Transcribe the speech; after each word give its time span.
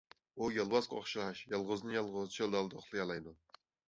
ئۇ 0.37 0.45
يولۋاسقا 0.53 0.95
ئوخشاش 0.99 1.43
يالغۇزدىن-يالغۇز 1.53 2.31
چۆل-دالادا 2.39 2.81
ئۇخلىيالايدۇ. 2.81 3.35